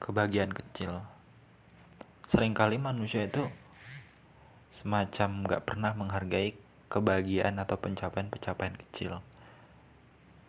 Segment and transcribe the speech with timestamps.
[0.00, 1.04] kebahagiaan kecil.
[2.32, 3.44] Seringkali manusia itu
[4.72, 6.56] semacam gak pernah menghargai
[6.88, 9.20] kebahagiaan atau pencapaian-pencapaian kecil.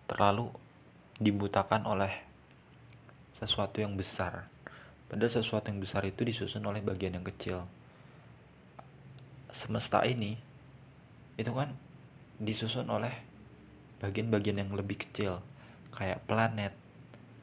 [0.08, 0.50] Terlalu
[1.20, 2.24] dibutakan oleh
[3.38, 4.48] sesuatu yang besar.
[5.12, 7.68] Padahal sesuatu yang besar itu disusun oleh bagian yang kecil.
[9.52, 10.40] Semesta ini
[11.36, 11.76] itu kan
[12.40, 13.12] disusun oleh
[14.00, 15.44] bagian-bagian yang lebih kecil
[15.92, 16.74] kayak planet,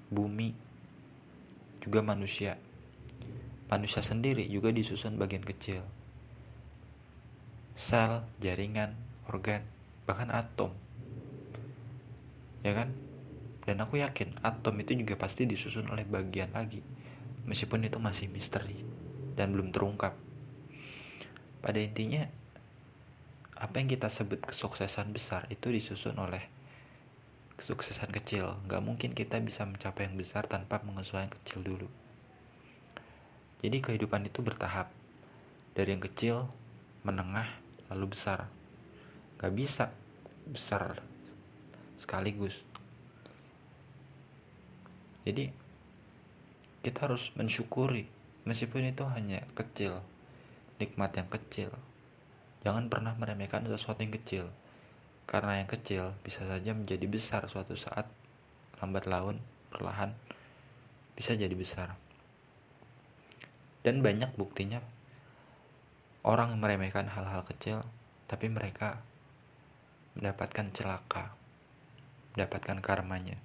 [0.08, 0.56] bumi,
[1.82, 2.58] juga manusia.
[3.68, 5.84] Manusia sendiri juga disusun bagian kecil.
[7.78, 8.96] Sel, jaringan,
[9.30, 9.62] organ,
[10.08, 10.74] bahkan atom.
[12.66, 12.90] Ya kan?
[13.68, 16.80] Dan aku yakin atom itu juga pasti disusun oleh bagian lagi.
[17.44, 18.80] Meskipun itu masih misteri
[19.36, 20.16] dan belum terungkap.
[21.60, 22.24] Pada intinya,
[23.58, 26.57] apa yang kita sebut kesuksesan besar itu disusun oleh
[27.58, 28.54] kesuksesan kecil.
[28.70, 31.88] Gak mungkin kita bisa mencapai yang besar tanpa mengusahakan yang kecil dulu.
[33.58, 34.94] Jadi kehidupan itu bertahap.
[35.74, 36.46] Dari yang kecil,
[37.02, 37.50] menengah,
[37.90, 38.46] lalu besar.
[39.42, 39.90] Gak bisa
[40.46, 41.02] besar
[41.98, 42.54] sekaligus.
[45.26, 45.50] Jadi
[46.86, 48.06] kita harus mensyukuri
[48.46, 50.00] meskipun itu hanya kecil,
[50.78, 51.74] nikmat yang kecil.
[52.62, 54.48] Jangan pernah meremehkan sesuatu yang kecil
[55.28, 58.08] karena yang kecil bisa saja menjadi besar suatu saat.
[58.80, 59.36] Lambat laun
[59.68, 60.16] perlahan
[61.12, 61.92] bisa jadi besar.
[63.84, 64.80] Dan banyak buktinya.
[66.24, 67.84] Orang meremehkan hal-hal kecil
[68.24, 69.04] tapi mereka
[70.16, 71.36] mendapatkan celaka
[72.32, 73.36] mendapatkan karmanya.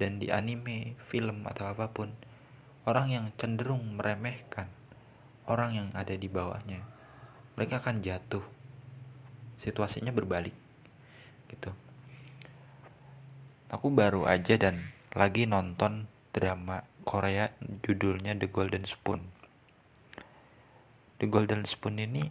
[0.00, 2.10] Dan di anime, film atau apa pun
[2.88, 4.66] orang yang cenderung meremehkan
[5.44, 6.80] orang yang ada di bawahnya
[7.54, 8.42] mereka akan jatuh
[9.60, 10.56] situasinya berbalik
[11.52, 11.70] gitu.
[13.70, 19.22] Aku baru aja dan lagi nonton drama Korea judulnya The Golden Spoon.
[21.22, 22.24] The Golden Spoon ini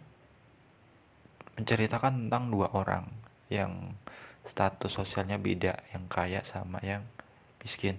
[1.56, 3.08] menceritakan tentang dua orang
[3.48, 3.96] yang
[4.44, 7.06] status sosialnya beda yang kaya sama yang
[7.62, 7.96] miskin.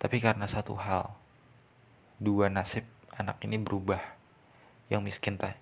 [0.00, 1.12] Tapi karena satu hal
[2.18, 4.00] dua nasib anak ini berubah.
[4.86, 5.58] Yang miskin tak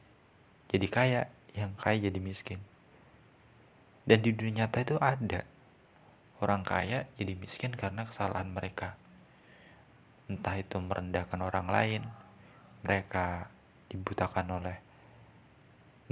[0.68, 1.20] jadi kaya
[1.56, 2.60] yang kaya jadi miskin
[4.04, 5.48] dan di dunia nyata itu ada.
[6.40, 9.00] Orang kaya jadi miskin karena kesalahan mereka.
[10.28, 12.02] Entah itu merendahkan orang lain,
[12.84, 13.48] mereka
[13.88, 14.76] dibutakan oleh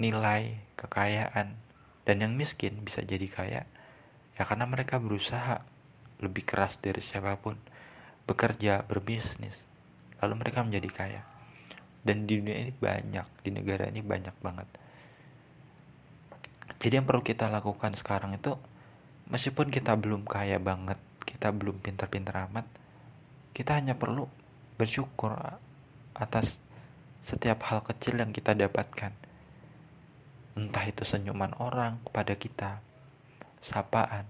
[0.01, 1.61] nilai kekayaan.
[2.03, 3.63] Dan yang miskin bisa jadi kaya
[4.35, 5.63] ya karena mereka berusaha
[6.19, 7.55] lebih keras dari siapa pun
[8.27, 9.63] bekerja berbisnis
[10.19, 11.23] lalu mereka menjadi kaya.
[12.03, 14.67] Dan di dunia ini banyak di negara ini banyak banget
[16.82, 18.59] jadi yang perlu kita lakukan sekarang itu
[19.31, 22.66] meskipun kita belum kaya banget kita belum pintar-pintar amat
[23.54, 24.26] kita hanya perlu
[24.81, 25.38] bersyukur
[26.16, 26.59] atas
[27.22, 29.15] setiap hal kecil yang kita dapatkan.
[30.59, 32.70] Entah itu senyuman orang kepada kita
[33.62, 34.26] sapaan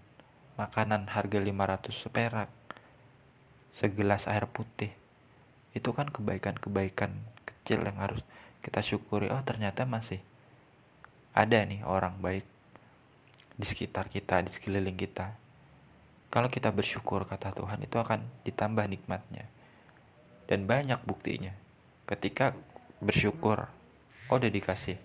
[0.60, 2.50] makanan harga 500 perak
[3.72, 4.92] segelas air putih.
[5.72, 7.16] Itu kan kebaikan-kebaikan
[7.48, 8.20] kecil yang harus
[8.60, 9.32] kita syukuri.
[9.32, 10.20] Oh ternyata masih
[11.32, 12.44] ada nih orang baik
[13.56, 15.32] di sekitar kita, di sekeliling kita.
[16.32, 19.48] Kalau kita bersyukur kata Tuhan itu akan ditambah nikmatnya.
[20.48, 21.53] Dan banyak buktinya.
[22.04, 22.53] Ketika
[23.00, 23.69] bersyukur,
[24.28, 25.00] oh udah dikasih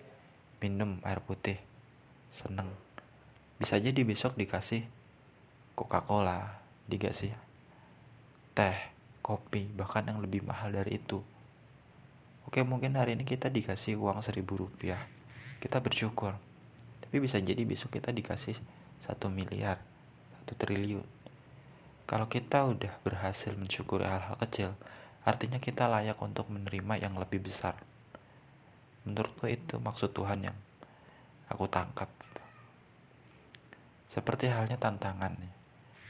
[0.60, 1.60] minum air putih,
[2.32, 2.68] seneng.
[3.56, 4.84] Bisa jadi besok dikasih
[5.76, 7.32] Coca-Cola, dikasih
[8.52, 8.78] teh,
[9.24, 11.24] kopi, bahkan yang lebih mahal dari itu.
[12.48, 15.17] Oke mungkin hari ini kita dikasih uang seribu rupiah
[15.58, 16.34] kita bersyukur.
[17.02, 18.58] Tapi bisa jadi besok kita dikasih
[19.02, 19.78] satu miliar
[20.48, 21.04] satu triliun.
[22.08, 24.72] Kalau kita udah berhasil mensyukuri hal-hal kecil
[25.28, 27.76] artinya kita layak untuk menerima yang lebih besar.
[29.04, 30.56] Menurutku itu maksud Tuhan yang
[31.52, 32.08] aku tangkap
[34.08, 35.36] seperti halnya tantangan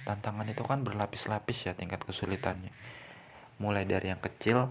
[0.07, 2.71] tantangan itu kan berlapis-lapis ya tingkat kesulitannya.
[3.59, 4.71] Mulai dari yang kecil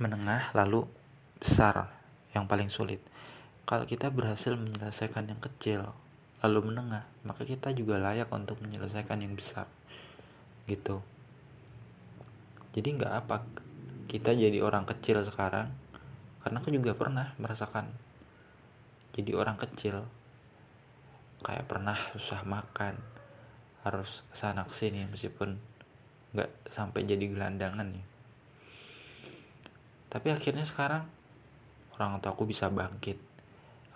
[0.00, 0.88] menengah lalu
[1.36, 1.92] besar
[2.32, 3.04] yang paling sulit
[3.70, 5.94] kalau kita berhasil menyelesaikan yang kecil,
[6.42, 9.70] lalu menengah, maka kita juga layak untuk menyelesaikan yang besar.
[10.66, 10.98] Gitu.
[12.74, 13.46] Jadi nggak apa
[14.10, 15.70] kita jadi orang kecil sekarang,
[16.42, 17.94] karena aku juga pernah merasakan
[19.14, 20.02] jadi orang kecil.
[21.46, 22.98] Kayak pernah susah makan,
[23.86, 25.62] harus ke sana ke sini meskipun
[26.34, 28.06] nggak sampai jadi gelandangan nih.
[30.10, 31.06] Tapi akhirnya sekarang
[31.94, 33.29] orang tua aku bisa bangkit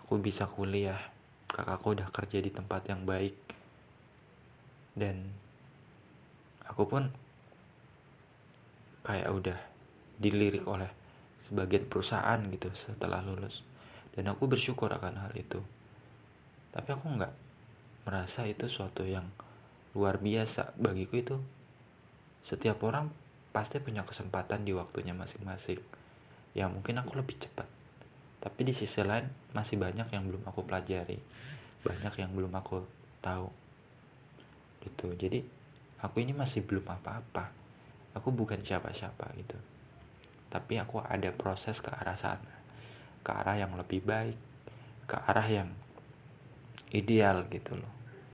[0.04, 1.00] aku bisa kuliah.
[1.48, 3.32] Kakakku udah kerja di tempat yang baik.
[4.92, 5.32] Dan
[6.68, 7.08] aku pun
[9.00, 9.58] kayak udah
[10.20, 10.92] dilirik oleh
[11.40, 13.64] sebagian perusahaan gitu setelah lulus.
[14.12, 15.64] Dan aku bersyukur akan hal itu.
[16.76, 17.34] Tapi aku nggak
[18.04, 19.24] merasa itu suatu yang
[19.96, 20.76] luar biasa.
[20.76, 21.36] Bagiku itu
[22.44, 23.08] setiap orang
[23.56, 25.80] pasti punya kesempatan di waktunya masing-masing.
[26.52, 27.74] Ya mungkin aku lebih cepat
[28.44, 29.25] tapi di sisi lain
[29.56, 31.17] masih banyak yang belum aku pelajari.
[31.81, 32.85] Banyak yang belum aku
[33.25, 33.49] tahu.
[34.85, 35.17] Gitu.
[35.17, 35.41] Jadi
[36.05, 37.49] aku ini masih belum apa-apa.
[38.12, 39.56] Aku bukan siapa-siapa gitu.
[40.52, 42.52] Tapi aku ada proses ke arah sana.
[43.25, 44.37] Ke arah yang lebih baik.
[45.08, 45.73] Ke arah yang
[46.93, 48.03] ideal gitu loh